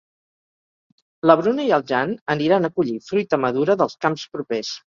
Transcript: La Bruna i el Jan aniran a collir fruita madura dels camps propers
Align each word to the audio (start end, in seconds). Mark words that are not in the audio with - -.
La 1.31 1.35
Bruna 1.41 1.67
i 1.69 1.75
el 1.77 1.85
Jan 1.93 2.17
aniran 2.37 2.65
a 2.65 2.73
collir 2.81 2.99
fruita 3.11 3.43
madura 3.47 3.81
dels 3.83 3.99
camps 4.09 4.29
propers 4.39 4.77